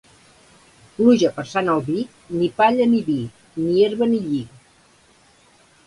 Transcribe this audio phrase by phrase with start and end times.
[0.95, 2.07] Pluja per Sant Albí,
[2.39, 3.21] ni palla ni vi,
[3.63, 4.45] ni herba ni lli.